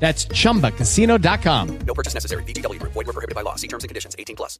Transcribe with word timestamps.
That's 0.00 0.26
chumbacasino.com. 0.32 1.66
No 1.86 1.94
purchase 1.94 2.14
necessary. 2.14 2.42
VGW 2.44 2.80
Group. 2.80 2.94
Void 2.94 3.06
were 3.06 3.12
prohibited 3.12 3.36
by 3.36 3.42
law. 3.42 3.56
See 3.56 3.68
terms 3.68 3.84
and 3.84 3.88
conditions. 3.88 4.16
18 4.18 4.34
plus. 4.34 4.58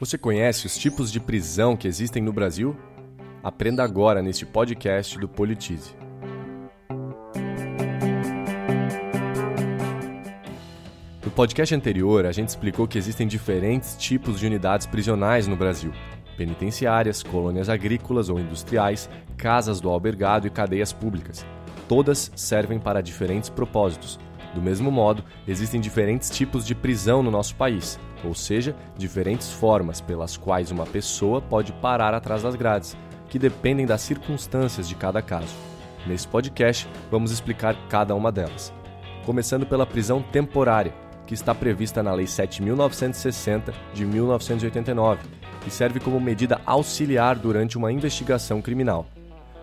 Você 0.00 0.16
conhece 0.16 0.66
os 0.66 0.78
tipos 0.78 1.12
de 1.12 1.20
prisão 1.20 1.76
que 1.76 1.86
existem 1.86 2.22
no 2.22 2.32
Brasil? 2.32 2.74
Aprenda 3.44 3.84
agora 3.84 4.22
neste 4.22 4.46
podcast 4.46 5.18
do 5.18 5.28
Politize. 5.28 5.94
No 11.22 11.30
podcast 11.30 11.74
anterior, 11.74 12.24
a 12.24 12.32
gente 12.32 12.48
explicou 12.48 12.88
que 12.88 12.98
existem 12.98 13.28
diferentes 13.28 13.94
tipos 13.96 14.40
de 14.40 14.46
unidades 14.46 14.86
prisionais 14.86 15.46
no 15.46 15.54
Brasil: 15.54 15.92
penitenciárias, 16.36 17.22
colônias 17.22 17.68
agrícolas 17.68 18.30
ou 18.30 18.40
industriais, 18.40 19.08
casas 19.36 19.80
do 19.80 19.90
albergado 19.90 20.46
e 20.46 20.50
cadeias 20.50 20.92
públicas. 20.92 21.44
Todas 21.86 22.32
servem 22.34 22.78
para 22.78 23.02
diferentes 23.02 23.50
propósitos 23.50 24.18
do 24.54 24.60
mesmo 24.60 24.90
modo, 24.90 25.24
existem 25.46 25.80
diferentes 25.80 26.30
tipos 26.30 26.66
de 26.66 26.74
prisão 26.74 27.22
no 27.22 27.30
nosso 27.30 27.54
país, 27.54 27.98
ou 28.24 28.34
seja, 28.34 28.74
diferentes 28.96 29.50
formas 29.50 30.00
pelas 30.00 30.36
quais 30.36 30.70
uma 30.70 30.86
pessoa 30.86 31.40
pode 31.40 31.72
parar 31.74 32.14
atrás 32.14 32.42
das 32.42 32.54
grades, 32.54 32.96
que 33.28 33.38
dependem 33.38 33.86
das 33.86 34.00
circunstâncias 34.02 34.88
de 34.88 34.94
cada 34.94 35.22
caso. 35.22 35.54
Nesse 36.06 36.26
podcast, 36.26 36.88
vamos 37.10 37.30
explicar 37.30 37.76
cada 37.88 38.14
uma 38.14 38.32
delas. 38.32 38.72
Começando 39.24 39.66
pela 39.66 39.86
prisão 39.86 40.22
temporária, 40.22 40.92
que 41.26 41.34
está 41.34 41.54
prevista 41.54 42.02
na 42.02 42.12
Lei 42.12 42.26
7.960 42.26 43.72
de 43.94 44.04
1989 44.04 45.20
e 45.64 45.70
serve 45.70 46.00
como 46.00 46.20
medida 46.20 46.60
auxiliar 46.66 47.36
durante 47.36 47.78
uma 47.78 47.92
investigação 47.92 48.60
criminal. 48.60 49.06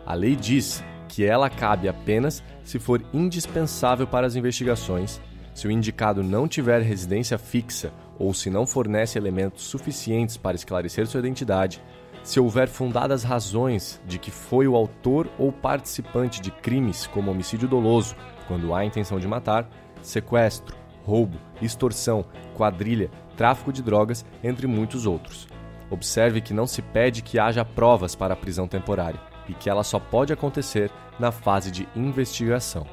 A 0.05 0.13
lei 0.13 0.35
diz 0.35 0.81
que 1.07 1.25
ela 1.25 1.49
cabe 1.49 1.87
apenas 1.87 2.43
se 2.63 2.79
for 2.79 3.01
indispensável 3.13 4.05
para 4.05 4.27
as 4.27 4.35
investigações, 4.35 5.21
se 5.53 5.67
o 5.67 5.71
indicado 5.71 6.21
não 6.21 6.47
tiver 6.47 6.81
residência 6.81 7.37
fixa 7.37 7.91
ou 8.19 8.33
se 8.33 8.49
não 8.49 8.67
fornece 8.67 9.17
elementos 9.17 9.63
suficientes 9.63 10.37
para 10.37 10.55
esclarecer 10.55 11.07
sua 11.07 11.19
identidade, 11.19 11.81
se 12.23 12.39
houver 12.39 12.67
fundadas 12.67 13.23
razões 13.23 14.01
de 14.05 14.19
que 14.19 14.29
foi 14.29 14.67
o 14.67 14.75
autor 14.75 15.29
ou 15.39 15.51
participante 15.51 16.41
de 16.41 16.51
crimes 16.51 17.07
como 17.07 17.31
homicídio 17.31 17.67
doloso, 17.67 18.15
quando 18.47 18.73
há 18.73 18.83
intenção 18.83 19.19
de 19.19 19.27
matar, 19.27 19.69
sequestro, 20.01 20.75
roubo, 21.03 21.37
extorsão, 21.61 22.25
quadrilha, 22.53 23.09
tráfico 23.37 23.71
de 23.71 23.81
drogas, 23.81 24.25
entre 24.43 24.67
muitos 24.67 25.05
outros. 25.05 25.47
Observe 25.89 26.41
que 26.41 26.53
não 26.53 26.67
se 26.67 26.81
pede 26.81 27.21
que 27.21 27.39
haja 27.39 27.63
provas 27.63 28.13
para 28.13 28.33
a 28.33 28.37
prisão 28.37 28.67
temporária 28.67 29.26
e 29.47 29.53
que 29.53 29.69
ela 29.69 29.83
só 29.83 29.99
pode 29.99 30.33
acontecer 30.33 30.91
na 31.19 31.31
fase 31.31 31.71
de 31.71 31.87
investigação. 31.95 32.85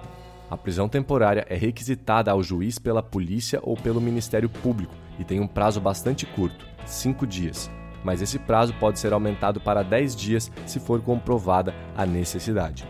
A 0.50 0.56
prisão 0.56 0.88
temporária 0.88 1.47
é 1.48 1.56
requisitada 1.56 2.31
ao 2.31 2.42
juiz 2.42 2.78
pela 2.78 3.03
polícia 3.03 3.59
ou 3.62 3.76
pelo 3.76 4.00
Ministério 4.00 4.48
Público 4.48 4.94
e 5.19 5.25
tem 5.25 5.41
um 5.41 5.47
prazo 5.47 5.81
bastante 5.81 6.26
curto, 6.26 6.66
5 6.87 7.26
dias, 7.26 7.70
mas 8.04 8.20
esse 8.20 8.38
prazo 8.38 8.75
pode 8.75 8.98
ser 8.98 9.12
aumentado 9.12 9.60
para 9.60 9.82
10 9.82 10.14
dias 10.14 10.53
se 10.66 10.78
for 10.78 11.00
comprovada 11.00 11.75
a 11.97 12.04
necessidade. 12.04 12.87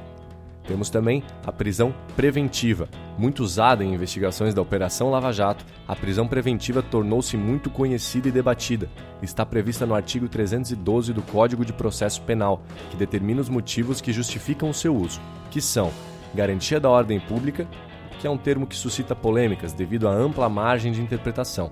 Temos 0.66 0.90
também 0.90 1.22
a 1.46 1.52
prisão 1.52 1.94
preventiva. 2.16 2.88
Muito 3.16 3.44
usada 3.44 3.84
em 3.84 3.94
investigações 3.94 4.54
da 4.54 4.60
Operação 4.60 5.08
Lava 5.08 5.32
Jato, 5.32 5.64
a 5.86 5.94
prisão 5.94 6.26
preventiva 6.26 6.82
tornou-se 6.82 7.36
muito 7.36 7.70
conhecida 7.70 8.28
e 8.28 8.32
debatida. 8.32 8.90
Está 9.22 9.46
prevista 9.46 9.86
no 9.86 9.94
artigo 9.94 10.28
312 10.28 11.12
do 11.12 11.22
Código 11.22 11.64
de 11.64 11.72
Processo 11.72 12.20
Penal, 12.22 12.60
que 12.90 12.96
determina 12.96 13.40
os 13.40 13.48
motivos 13.48 14.00
que 14.00 14.12
justificam 14.12 14.68
o 14.68 14.74
seu 14.74 14.96
uso, 14.96 15.20
que 15.48 15.60
são 15.60 15.92
garantia 16.34 16.80
da 16.80 16.90
ordem 16.90 17.20
pública, 17.20 17.68
que 18.18 18.26
é 18.26 18.30
um 18.30 18.36
termo 18.36 18.66
que 18.66 18.74
suscita 18.74 19.14
polêmicas 19.14 19.72
devido 19.72 20.08
à 20.08 20.12
ampla 20.12 20.48
margem 20.48 20.90
de 20.90 21.00
interpretação, 21.00 21.70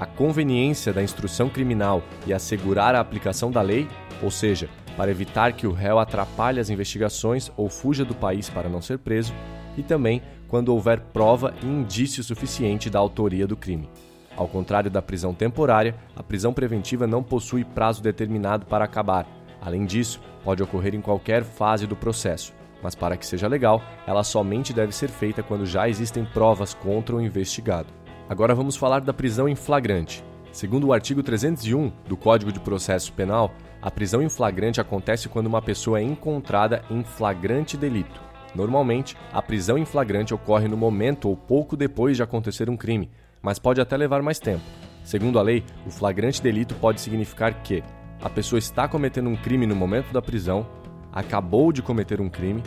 a 0.00 0.06
conveniência 0.06 0.92
da 0.92 1.02
instrução 1.02 1.48
criminal 1.48 2.02
e 2.26 2.32
assegurar 2.32 2.96
a 2.96 3.00
aplicação 3.00 3.52
da 3.52 3.62
lei, 3.62 3.86
ou 4.20 4.32
seja, 4.32 4.68
para 4.96 5.12
evitar 5.12 5.52
que 5.52 5.66
o 5.66 5.72
réu 5.72 6.00
atrapalhe 6.00 6.58
as 6.58 6.70
investigações 6.70 7.52
ou 7.56 7.68
fuja 7.68 8.04
do 8.04 8.14
país 8.14 8.50
para 8.50 8.68
não 8.68 8.82
ser 8.82 8.98
preso, 8.98 9.32
e 9.76 9.82
também 9.82 10.20
quando 10.52 10.68
houver 10.68 11.00
prova 11.00 11.54
e 11.62 11.66
indício 11.66 12.22
suficiente 12.22 12.90
da 12.90 12.98
autoria 12.98 13.46
do 13.46 13.56
crime. 13.56 13.88
Ao 14.36 14.46
contrário 14.46 14.90
da 14.90 15.00
prisão 15.00 15.32
temporária, 15.32 15.94
a 16.14 16.22
prisão 16.22 16.52
preventiva 16.52 17.06
não 17.06 17.22
possui 17.22 17.64
prazo 17.64 18.02
determinado 18.02 18.66
para 18.66 18.84
acabar. 18.84 19.26
Além 19.62 19.86
disso, 19.86 20.20
pode 20.44 20.62
ocorrer 20.62 20.94
em 20.94 21.00
qualquer 21.00 21.42
fase 21.42 21.86
do 21.86 21.96
processo, 21.96 22.52
mas 22.82 22.94
para 22.94 23.16
que 23.16 23.24
seja 23.24 23.48
legal, 23.48 23.82
ela 24.06 24.22
somente 24.22 24.74
deve 24.74 24.92
ser 24.92 25.08
feita 25.08 25.42
quando 25.42 25.64
já 25.64 25.88
existem 25.88 26.22
provas 26.22 26.74
contra 26.74 27.16
o 27.16 27.20
investigado. 27.22 27.88
Agora 28.28 28.54
vamos 28.54 28.76
falar 28.76 29.00
da 29.00 29.14
prisão 29.14 29.48
em 29.48 29.54
flagrante. 29.54 30.22
Segundo 30.52 30.88
o 30.88 30.92
artigo 30.92 31.22
301 31.22 31.90
do 32.06 32.14
Código 32.14 32.52
de 32.52 32.60
Processo 32.60 33.10
Penal, 33.14 33.54
a 33.80 33.90
prisão 33.90 34.20
em 34.20 34.28
flagrante 34.28 34.82
acontece 34.82 35.30
quando 35.30 35.46
uma 35.46 35.62
pessoa 35.62 35.98
é 35.98 36.02
encontrada 36.02 36.84
em 36.90 37.02
flagrante 37.02 37.74
delito. 37.74 38.31
Normalmente, 38.54 39.16
a 39.32 39.40
prisão 39.40 39.78
em 39.78 39.84
flagrante 39.84 40.34
ocorre 40.34 40.68
no 40.68 40.76
momento 40.76 41.28
ou 41.28 41.36
pouco 41.36 41.76
depois 41.76 42.16
de 42.16 42.22
acontecer 42.22 42.68
um 42.68 42.76
crime, 42.76 43.10
mas 43.40 43.58
pode 43.58 43.80
até 43.80 43.96
levar 43.96 44.22
mais 44.22 44.38
tempo. 44.38 44.62
Segundo 45.04 45.38
a 45.38 45.42
lei, 45.42 45.64
o 45.86 45.90
flagrante 45.90 46.42
delito 46.42 46.74
pode 46.76 47.00
significar 47.00 47.62
que 47.62 47.82
a 48.22 48.30
pessoa 48.30 48.58
está 48.58 48.86
cometendo 48.86 49.28
um 49.28 49.36
crime 49.36 49.66
no 49.66 49.74
momento 49.74 50.12
da 50.12 50.22
prisão, 50.22 50.66
acabou 51.12 51.72
de 51.72 51.82
cometer 51.82 52.20
um 52.20 52.28
crime, 52.28 52.62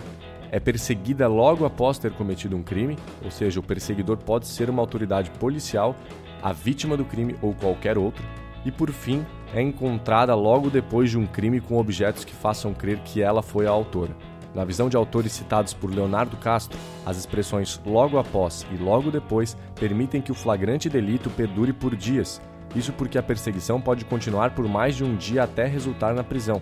é 0.51 0.59
perseguida 0.59 1.27
logo 1.27 1.65
após 1.65 1.97
ter 1.97 2.11
cometido 2.11 2.55
um 2.55 2.63
crime, 2.63 2.97
ou 3.23 3.31
seja, 3.31 3.59
o 3.59 3.63
perseguidor 3.63 4.17
pode 4.17 4.47
ser 4.47 4.69
uma 4.69 4.81
autoridade 4.81 5.31
policial, 5.31 5.95
a 6.43 6.51
vítima 6.51 6.97
do 6.97 7.05
crime 7.05 7.35
ou 7.41 7.53
qualquer 7.53 7.97
outro, 7.97 8.23
e 8.65 8.71
por 8.71 8.91
fim, 8.91 9.25
é 9.53 9.61
encontrada 9.61 10.35
logo 10.35 10.69
depois 10.69 11.09
de 11.09 11.17
um 11.17 11.25
crime 11.25 11.61
com 11.61 11.77
objetos 11.77 12.25
que 12.25 12.33
façam 12.33 12.73
crer 12.73 12.99
que 12.99 13.21
ela 13.21 13.41
foi 13.41 13.65
a 13.65 13.69
autora. 13.69 14.15
Na 14.55 14.63
visão 14.63 14.87
de 14.87 14.95
autores 14.95 15.33
citados 15.33 15.73
por 15.73 15.93
Leonardo 15.93 16.37
Castro, 16.37 16.79
as 17.05 17.17
expressões 17.17 17.79
logo 17.85 18.17
após 18.17 18.65
e 18.71 18.81
logo 18.81 19.11
depois 19.11 19.57
permitem 19.77 20.21
que 20.21 20.31
o 20.31 20.35
flagrante 20.35 20.89
delito 20.89 21.29
perdure 21.29 21.73
por 21.73 21.93
dias. 21.93 22.41
Isso 22.73 22.93
porque 22.93 23.17
a 23.17 23.23
perseguição 23.23 23.81
pode 23.81 24.05
continuar 24.05 24.51
por 24.51 24.67
mais 24.67 24.95
de 24.95 25.03
um 25.03 25.15
dia 25.15 25.43
até 25.43 25.65
resultar 25.65 26.13
na 26.13 26.23
prisão. 26.23 26.61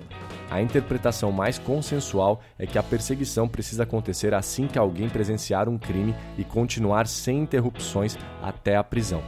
A 0.50 0.62
interpretação 0.62 1.32
mais 1.32 1.60
consensual 1.60 2.42
é 2.58 2.66
que 2.66 2.78
a 2.78 2.84
perseguição 2.84 3.48
precisa 3.48 3.84
acontecer 3.84 4.34
assim 4.34 4.68
que 4.68 4.78
alguém 4.78 5.08
presenciar 5.08 5.70
um 5.70 5.78
crime 5.78 6.16
e 6.38 6.44
continuar 6.44 7.08
sem 7.08 7.40
interrupções 7.40 8.18
até 8.42 8.76
a 8.76 8.84
prisão. 8.84 9.24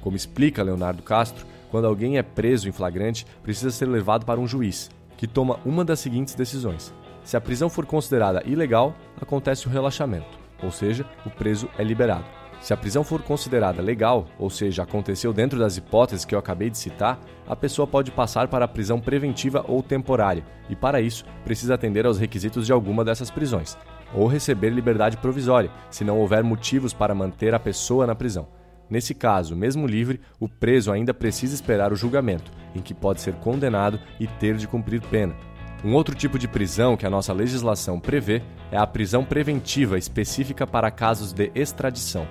Como 0.00 0.16
explica 0.16 0.62
Leonardo 0.62 1.02
Castro, 1.02 1.46
quando 1.70 1.86
alguém 1.86 2.16
é 2.16 2.22
preso 2.22 2.68
em 2.68 2.72
flagrante, 2.72 3.26
precisa 3.42 3.70
ser 3.70 3.86
levado 3.86 4.24
para 4.24 4.40
um 4.40 4.46
juiz, 4.46 4.90
que 5.16 5.26
toma 5.26 5.58
uma 5.64 5.84
das 5.84 6.00
seguintes 6.00 6.34
decisões. 6.34 6.92
Se 7.26 7.36
a 7.36 7.40
prisão 7.40 7.68
for 7.68 7.84
considerada 7.84 8.40
ilegal, 8.46 8.94
acontece 9.20 9.66
o 9.66 9.70
relaxamento, 9.70 10.38
ou 10.62 10.70
seja, 10.70 11.04
o 11.26 11.30
preso 11.30 11.68
é 11.76 11.82
liberado. 11.82 12.24
Se 12.60 12.72
a 12.72 12.76
prisão 12.76 13.02
for 13.02 13.20
considerada 13.20 13.82
legal, 13.82 14.28
ou 14.38 14.48
seja, 14.48 14.84
aconteceu 14.84 15.32
dentro 15.32 15.58
das 15.58 15.76
hipóteses 15.76 16.24
que 16.24 16.36
eu 16.36 16.38
acabei 16.38 16.70
de 16.70 16.78
citar, 16.78 17.18
a 17.44 17.56
pessoa 17.56 17.84
pode 17.84 18.12
passar 18.12 18.46
para 18.46 18.64
a 18.64 18.68
prisão 18.68 19.00
preventiva 19.00 19.64
ou 19.66 19.82
temporária, 19.82 20.44
e 20.70 20.76
para 20.76 21.00
isso 21.00 21.24
precisa 21.44 21.74
atender 21.74 22.06
aos 22.06 22.16
requisitos 22.16 22.64
de 22.64 22.72
alguma 22.72 23.04
dessas 23.04 23.28
prisões, 23.28 23.76
ou 24.14 24.28
receber 24.28 24.70
liberdade 24.70 25.16
provisória, 25.16 25.72
se 25.90 26.04
não 26.04 26.20
houver 26.20 26.44
motivos 26.44 26.92
para 26.92 27.12
manter 27.12 27.52
a 27.56 27.58
pessoa 27.58 28.06
na 28.06 28.14
prisão. 28.14 28.46
Nesse 28.88 29.16
caso, 29.16 29.56
mesmo 29.56 29.84
livre, 29.84 30.20
o 30.38 30.48
preso 30.48 30.92
ainda 30.92 31.12
precisa 31.12 31.56
esperar 31.56 31.92
o 31.92 31.96
julgamento, 31.96 32.52
em 32.72 32.80
que 32.80 32.94
pode 32.94 33.20
ser 33.20 33.34
condenado 33.34 33.98
e 34.20 34.28
ter 34.28 34.54
de 34.54 34.68
cumprir 34.68 35.00
pena. 35.00 35.34
Um 35.86 35.94
outro 35.94 36.16
tipo 36.16 36.36
de 36.36 36.48
prisão 36.48 36.96
que 36.96 37.06
a 37.06 37.10
nossa 37.10 37.32
legislação 37.32 38.00
prevê 38.00 38.42
é 38.72 38.76
a 38.76 38.84
prisão 38.84 39.24
preventiva 39.24 39.96
específica 39.96 40.66
para 40.66 40.90
casos 40.90 41.32
de 41.32 41.52
extradição. 41.54 42.26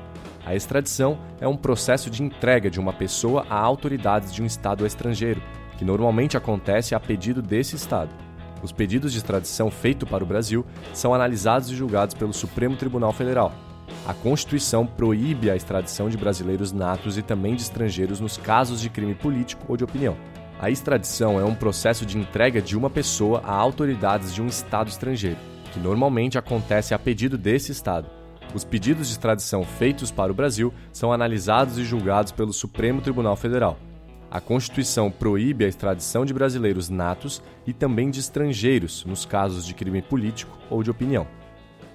A 0.46 0.54
extradição 0.54 1.18
é 1.40 1.48
um 1.48 1.56
processo 1.56 2.10
de 2.10 2.22
entrega 2.22 2.70
de 2.70 2.82
uma 2.82 2.92
pessoa 2.92 3.46
a 3.50 3.58
autoridades 3.58 4.34
de 4.34 4.44
um 4.44 4.46
Estado 4.46 4.86
estrangeiro, 4.86 5.42
que 5.78 5.86
normalmente 5.86 6.36
acontece 6.36 6.94
a 6.94 7.00
pedido 7.00 7.42
desse 7.42 7.78
Estado. 7.78 8.14
Os 8.62 8.74
pedidos 8.74 9.14
de 9.14 9.20
extradição 9.20 9.72
feitos 9.72 10.10
para 10.10 10.22
o 10.22 10.28
Brasil 10.28 10.66
são 10.94 11.14
analisados 11.14 11.72
e 11.72 11.76
julgados 11.76 12.14
pelo 12.14 12.34
Supremo 12.34 12.76
Tribunal 12.76 13.14
Federal, 13.14 13.54
a 14.06 14.14
Constituição 14.14 14.86
proíbe 14.86 15.50
a 15.50 15.56
extradição 15.56 16.10
de 16.10 16.18
brasileiros 16.18 16.72
natos 16.72 17.18
e 17.18 17.22
também 17.22 17.56
de 17.56 17.64
estrangeiros 17.64 18.20
nos 18.20 18.38
casos 18.38 18.82
de 18.82 18.90
crime 18.90 19.16
político 19.16 19.64
ou 19.68 19.78
de 19.78 19.84
opinião. 19.84 20.16
A 20.58 20.70
extradição 20.70 21.38
é 21.38 21.44
um 21.44 21.54
processo 21.54 22.06
de 22.06 22.18
entrega 22.18 22.62
de 22.62 22.78
uma 22.78 22.90
pessoa 22.90 23.42
a 23.44 23.54
autoridades 23.54 24.34
de 24.34 24.42
um 24.42 24.48
Estado 24.48 24.88
estrangeiro, 24.88 25.38
que 25.74 25.80
normalmente 25.80 26.38
acontece 26.38 26.94
a 26.94 27.00
pedido 27.00 27.38
desse 27.38 27.74
Estado. 27.74 28.10
Os 28.54 28.64
pedidos 28.64 29.08
de 29.08 29.14
extradição 29.14 29.66
feitos 29.66 30.12
para 30.12 30.32
o 30.32 30.36
Brasil 30.36 30.74
são 30.94 31.12
analisados 31.12 31.78
e 31.78 31.84
julgados 31.84 32.32
pelo 32.32 32.54
Supremo 32.54 33.02
Tribunal 33.02 33.36
Federal. 33.36 33.78
A 34.32 34.40
Constituição 34.40 35.12
proíbe 35.12 35.66
a 35.66 35.68
extradição 35.68 36.26
de 36.26 36.34
brasileiros 36.34 36.90
natos 36.90 37.44
e 37.68 37.74
também 37.74 38.10
de 38.10 38.22
estrangeiros 38.22 39.04
nos 39.04 39.26
casos 39.26 39.66
de 39.66 39.74
crime 39.74 40.02
político 40.02 40.58
ou 40.70 40.82
de 40.82 40.90
opinião. 40.90 41.28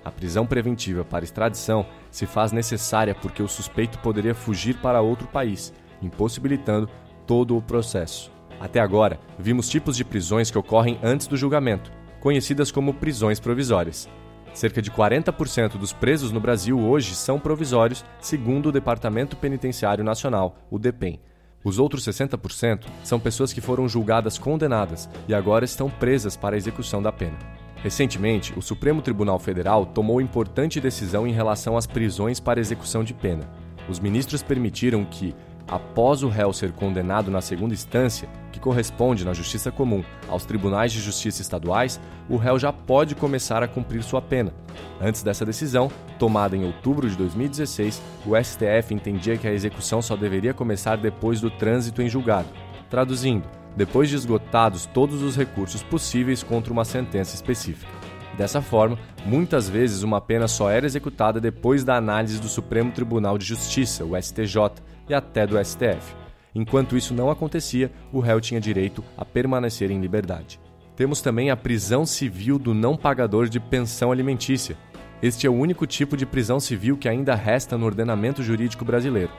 A 0.04 0.10
prisão 0.10 0.46
preventiva 0.46 1.02
para 1.02 1.24
extradição 1.24 1.86
se 2.10 2.26
faz 2.26 2.52
necessária 2.52 3.14
porque 3.14 3.42
o 3.42 3.48
suspeito 3.48 3.98
poderia 4.00 4.34
fugir 4.34 4.76
para 4.76 5.00
outro 5.00 5.26
país, 5.28 5.72
impossibilitando 6.02 6.88
todo 7.26 7.56
o 7.56 7.62
processo. 7.62 8.30
Até 8.60 8.78
agora, 8.78 9.18
vimos 9.38 9.70
tipos 9.70 9.96
de 9.96 10.04
prisões 10.04 10.50
que 10.50 10.58
ocorrem 10.58 10.98
antes 11.02 11.26
do 11.26 11.36
julgamento, 11.36 11.90
conhecidas 12.20 12.70
como 12.70 12.92
prisões 12.92 13.40
provisórias. 13.40 14.06
Cerca 14.52 14.82
de 14.82 14.90
40% 14.90 15.78
dos 15.78 15.92
presos 15.92 16.30
no 16.30 16.40
Brasil 16.40 16.78
hoje 16.78 17.14
são 17.14 17.38
provisórios, 17.38 18.04
segundo 18.20 18.68
o 18.68 18.72
Departamento 18.72 19.36
Penitenciário 19.36 20.04
Nacional, 20.04 20.58
o 20.70 20.78
DEPEN. 20.78 21.18
Os 21.64 21.78
outros 21.78 22.04
60% 22.04 22.86
são 23.04 23.20
pessoas 23.20 23.52
que 23.52 23.60
foram 23.60 23.88
julgadas 23.88 24.38
condenadas 24.38 25.08
e 25.28 25.34
agora 25.34 25.64
estão 25.64 25.88
presas 25.88 26.36
para 26.36 26.56
a 26.56 26.58
execução 26.58 27.00
da 27.00 27.12
pena. 27.12 27.38
Recentemente, 27.76 28.52
o 28.58 28.62
Supremo 28.62 29.00
Tribunal 29.00 29.38
Federal 29.38 29.86
tomou 29.86 30.20
importante 30.20 30.80
decisão 30.80 31.26
em 31.26 31.32
relação 31.32 31.76
às 31.76 31.86
prisões 31.86 32.40
para 32.40 32.60
execução 32.60 33.02
de 33.02 33.14
pena. 33.14 33.48
Os 33.88 33.98
ministros 33.98 34.42
permitiram 34.42 35.04
que, 35.04 35.34
após 35.66 36.22
o 36.22 36.28
réu 36.28 36.52
ser 36.52 36.72
condenado 36.72 37.30
na 37.30 37.40
segunda 37.40 37.72
instância, 37.72 38.28
que 38.60 38.64
corresponde 38.64 39.24
na 39.24 39.32
justiça 39.32 39.72
comum 39.72 40.04
aos 40.28 40.44
tribunais 40.44 40.92
de 40.92 41.00
justiça 41.00 41.40
estaduais, 41.40 41.98
o 42.28 42.36
réu 42.36 42.58
já 42.58 42.72
pode 42.72 43.14
começar 43.14 43.62
a 43.62 43.68
cumprir 43.68 44.02
sua 44.02 44.20
pena. 44.20 44.52
Antes 45.00 45.22
dessa 45.22 45.44
decisão, 45.44 45.90
tomada 46.18 46.56
em 46.56 46.64
outubro 46.64 47.08
de 47.08 47.16
2016, 47.16 48.00
o 48.26 48.36
STF 48.36 48.94
entendia 48.94 49.38
que 49.38 49.48
a 49.48 49.52
execução 49.52 50.02
só 50.02 50.14
deveria 50.14 50.52
começar 50.52 50.96
depois 50.96 51.40
do 51.40 51.50
trânsito 51.50 52.02
em 52.02 52.08
julgado. 52.08 52.48
Traduzindo, 52.90 53.48
depois 53.74 54.08
de 54.10 54.16
esgotados 54.16 54.84
todos 54.86 55.22
os 55.22 55.36
recursos 55.36 55.82
possíveis 55.82 56.42
contra 56.42 56.72
uma 56.72 56.84
sentença 56.84 57.34
específica. 57.34 57.90
Dessa 58.36 58.60
forma, 58.60 58.98
muitas 59.24 59.68
vezes 59.68 60.02
uma 60.02 60.20
pena 60.20 60.46
só 60.46 60.70
era 60.70 60.86
executada 60.86 61.40
depois 61.40 61.84
da 61.84 61.96
análise 61.96 62.40
do 62.40 62.48
Supremo 62.48 62.92
Tribunal 62.92 63.36
de 63.36 63.44
Justiça, 63.44 64.04
o 64.04 64.20
STJ, 64.20 64.82
e 65.08 65.14
até 65.14 65.46
do 65.46 65.62
STF. 65.62 66.19
Enquanto 66.54 66.96
isso 66.96 67.14
não 67.14 67.30
acontecia, 67.30 67.90
o 68.12 68.20
réu 68.20 68.40
tinha 68.40 68.60
direito 68.60 69.04
a 69.16 69.24
permanecer 69.24 69.90
em 69.90 70.00
liberdade. 70.00 70.60
Temos 70.96 71.20
também 71.20 71.50
a 71.50 71.56
prisão 71.56 72.04
civil 72.04 72.58
do 72.58 72.74
não 72.74 72.96
pagador 72.96 73.48
de 73.48 73.60
pensão 73.60 74.12
alimentícia. 74.12 74.76
Este 75.22 75.46
é 75.46 75.50
o 75.50 75.54
único 75.54 75.86
tipo 75.86 76.16
de 76.16 76.26
prisão 76.26 76.58
civil 76.58 76.96
que 76.96 77.08
ainda 77.08 77.34
resta 77.34 77.78
no 77.78 77.86
ordenamento 77.86 78.42
jurídico 78.42 78.84
brasileiro 78.84 79.30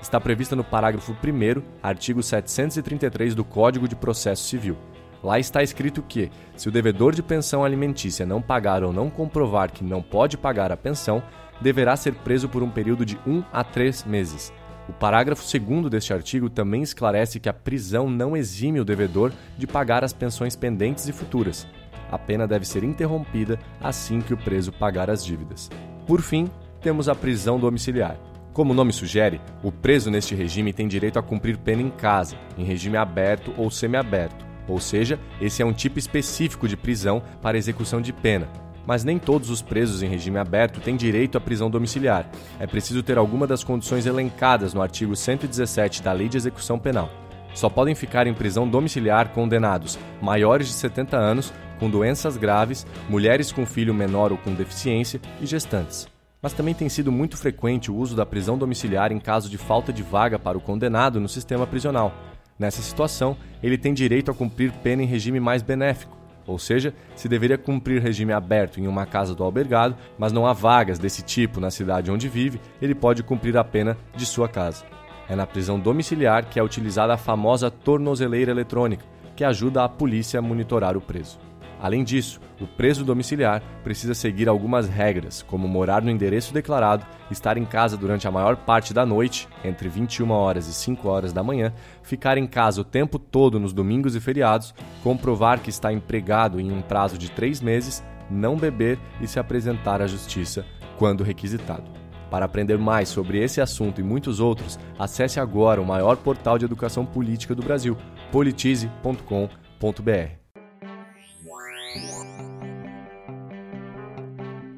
está 0.00 0.20
prevista 0.20 0.54
no 0.54 0.64
parágrafo 0.64 1.12
1, 1.12 1.62
artigo 1.82 2.22
733 2.22 3.34
do 3.34 3.44
Código 3.44 3.88
de 3.88 3.96
Processo 3.96 4.44
Civil. 4.44 4.76
Lá 5.22 5.38
está 5.38 5.62
escrito 5.62 6.02
que, 6.02 6.30
se 6.56 6.68
o 6.68 6.72
devedor 6.72 7.14
de 7.14 7.22
pensão 7.22 7.64
alimentícia 7.64 8.24
não 8.24 8.40
pagar 8.40 8.84
ou 8.84 8.92
não 8.92 9.10
comprovar 9.10 9.72
que 9.72 9.82
não 9.82 10.00
pode 10.00 10.36
pagar 10.38 10.70
a 10.70 10.76
pensão, 10.76 11.22
deverá 11.60 11.96
ser 11.96 12.14
preso 12.14 12.48
por 12.48 12.62
um 12.62 12.70
período 12.70 13.04
de 13.04 13.18
1 13.26 13.42
a 13.52 13.64
3 13.64 14.04
meses. 14.04 14.52
O 14.88 14.92
parágrafo 14.92 15.42
2 15.42 15.90
deste 15.90 16.14
artigo 16.14 16.48
também 16.48 16.82
esclarece 16.82 17.38
que 17.38 17.48
a 17.48 17.52
prisão 17.52 18.08
não 18.08 18.36
exime 18.36 18.80
o 18.80 18.84
devedor 18.84 19.32
de 19.58 19.66
pagar 19.66 20.02
as 20.02 20.12
pensões 20.12 20.56
pendentes 20.56 21.06
e 21.06 21.12
futuras. 21.12 21.66
A 22.10 22.18
pena 22.18 22.46
deve 22.46 22.64
ser 22.64 22.82
interrompida 22.82 23.58
assim 23.80 24.20
que 24.20 24.32
o 24.32 24.36
preso 24.36 24.72
pagar 24.72 25.10
as 25.10 25.22
dívidas. 25.22 25.70
Por 26.06 26.22
fim, 26.22 26.50
temos 26.80 27.08
a 27.08 27.14
prisão 27.14 27.60
domiciliar. 27.60 28.16
Como 28.54 28.72
o 28.72 28.74
nome 28.74 28.92
sugere, 28.92 29.40
o 29.62 29.70
preso 29.70 30.10
neste 30.10 30.34
regime 30.34 30.72
tem 30.72 30.88
direito 30.88 31.18
a 31.18 31.22
cumprir 31.22 31.58
pena 31.58 31.82
em 31.82 31.90
casa, 31.90 32.36
em 32.56 32.64
regime 32.64 32.96
aberto 32.96 33.52
ou 33.58 33.70
semiaberto, 33.70 34.44
ou 34.66 34.80
seja, 34.80 35.20
esse 35.40 35.62
é 35.62 35.66
um 35.66 35.72
tipo 35.72 35.98
específico 35.98 36.66
de 36.66 36.76
prisão 36.76 37.22
para 37.42 37.58
execução 37.58 38.00
de 38.00 38.12
pena. 38.12 38.48
Mas 38.88 39.04
nem 39.04 39.18
todos 39.18 39.50
os 39.50 39.60
presos 39.60 40.02
em 40.02 40.08
regime 40.08 40.38
aberto 40.38 40.80
têm 40.80 40.96
direito 40.96 41.36
à 41.36 41.40
prisão 41.42 41.68
domiciliar. 41.68 42.26
É 42.58 42.66
preciso 42.66 43.02
ter 43.02 43.18
alguma 43.18 43.46
das 43.46 43.62
condições 43.62 44.06
elencadas 44.06 44.72
no 44.72 44.80
artigo 44.80 45.14
117 45.14 46.02
da 46.02 46.10
Lei 46.10 46.26
de 46.26 46.38
Execução 46.38 46.78
Penal. 46.78 47.10
Só 47.52 47.68
podem 47.68 47.94
ficar 47.94 48.26
em 48.26 48.32
prisão 48.32 48.66
domiciliar 48.66 49.28
condenados 49.28 49.98
maiores 50.22 50.68
de 50.68 50.72
70 50.72 51.18
anos, 51.18 51.52
com 51.78 51.90
doenças 51.90 52.38
graves, 52.38 52.86
mulheres 53.10 53.52
com 53.52 53.66
filho 53.66 53.92
menor 53.92 54.32
ou 54.32 54.38
com 54.38 54.54
deficiência 54.54 55.20
e 55.38 55.44
gestantes 55.44 56.08
mas 56.40 56.52
também 56.52 56.72
tem 56.72 56.88
sido 56.88 57.10
muito 57.10 57.36
frequente 57.36 57.90
o 57.90 57.96
uso 57.96 58.14
da 58.14 58.24
prisão 58.24 58.56
domiciliar 58.56 59.10
em 59.10 59.18
caso 59.18 59.50
de 59.50 59.58
falta 59.58 59.92
de 59.92 60.04
vaga 60.04 60.38
para 60.38 60.56
o 60.56 60.60
condenado 60.60 61.18
no 61.18 61.28
sistema 61.28 61.66
prisional. 61.66 62.14
Nessa 62.56 62.80
situação, 62.80 63.36
ele 63.60 63.76
tem 63.76 63.92
direito 63.92 64.30
a 64.30 64.34
cumprir 64.34 64.70
pena 64.70 65.02
em 65.02 65.06
regime 65.06 65.40
mais 65.40 65.62
benéfico, 65.62 66.17
ou 66.48 66.58
seja, 66.58 66.94
se 67.14 67.28
deveria 67.28 67.58
cumprir 67.58 68.02
regime 68.02 68.32
aberto 68.32 68.80
em 68.80 68.88
uma 68.88 69.04
casa 69.04 69.34
do 69.34 69.44
albergado, 69.44 69.94
mas 70.18 70.32
não 70.32 70.46
há 70.46 70.54
vagas 70.54 70.98
desse 70.98 71.22
tipo 71.22 71.60
na 71.60 71.70
cidade 71.70 72.10
onde 72.10 72.28
vive, 72.28 72.60
ele 72.80 72.94
pode 72.94 73.22
cumprir 73.22 73.56
a 73.56 73.62
pena 73.62 73.96
de 74.16 74.24
sua 74.24 74.48
casa. 74.48 74.84
É 75.28 75.36
na 75.36 75.46
prisão 75.46 75.78
domiciliar 75.78 76.46
que 76.46 76.58
é 76.58 76.62
utilizada 76.62 77.12
a 77.12 77.18
famosa 77.18 77.70
tornozeleira 77.70 78.50
eletrônica, 78.50 79.04
que 79.36 79.44
ajuda 79.44 79.84
a 79.84 79.88
polícia 79.88 80.38
a 80.38 80.42
monitorar 80.42 80.96
o 80.96 81.00
preso. 81.00 81.47
Além 81.80 82.02
disso, 82.02 82.40
o 82.60 82.66
preso 82.66 83.04
domiciliar 83.04 83.62
precisa 83.84 84.12
seguir 84.12 84.48
algumas 84.48 84.88
regras, 84.88 85.42
como 85.42 85.68
morar 85.68 86.02
no 86.02 86.10
endereço 86.10 86.52
declarado, 86.52 87.06
estar 87.30 87.56
em 87.56 87.64
casa 87.64 87.96
durante 87.96 88.26
a 88.26 88.30
maior 88.30 88.56
parte 88.56 88.92
da 88.92 89.06
noite, 89.06 89.48
entre 89.64 89.88
21 89.88 90.30
horas 90.30 90.66
e 90.66 90.74
5 90.74 91.08
horas 91.08 91.32
da 91.32 91.42
manhã, 91.42 91.72
ficar 92.02 92.36
em 92.36 92.46
casa 92.46 92.80
o 92.80 92.84
tempo 92.84 93.18
todo 93.18 93.60
nos 93.60 93.72
domingos 93.72 94.16
e 94.16 94.20
feriados, 94.20 94.74
comprovar 95.04 95.60
que 95.60 95.70
está 95.70 95.92
empregado 95.92 96.60
em 96.60 96.72
um 96.72 96.82
prazo 96.82 97.16
de 97.16 97.30
três 97.30 97.60
meses, 97.60 98.02
não 98.28 98.56
beber 98.56 98.98
e 99.20 99.28
se 99.28 99.38
apresentar 99.38 100.02
à 100.02 100.06
justiça 100.06 100.66
quando 100.98 101.22
requisitado. 101.22 101.84
Para 102.28 102.44
aprender 102.44 102.76
mais 102.76 103.08
sobre 103.08 103.42
esse 103.42 103.60
assunto 103.60 104.00
e 104.00 104.04
muitos 104.04 104.40
outros, 104.40 104.78
acesse 104.98 105.40
agora 105.40 105.80
o 105.80 105.86
maior 105.86 106.16
portal 106.16 106.58
de 106.58 106.64
educação 106.64 107.06
política 107.06 107.54
do 107.54 107.62
Brasil, 107.62 107.96
politize.com.br. 108.30 110.37